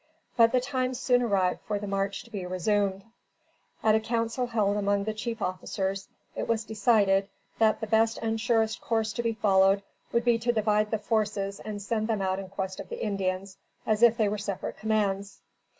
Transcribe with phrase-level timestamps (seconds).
[0.35, 3.03] But the time soon arrived for the march to be resumed.
[3.83, 8.41] At a council held among the chief officers, it was decided that the best and
[8.41, 12.39] surest course to be followed would be to divide the forces and send them out
[12.39, 15.39] in quest of the Indians, as if they were separate commands.